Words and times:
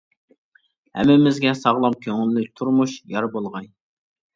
ھەممىمىزگە 1.01 1.55
ساغلام، 1.61 2.01
كۆڭۈللۈك 2.09 2.53
تۇرمۇش 2.59 3.01
يار 3.17 3.33
بولغاي! 3.41 3.75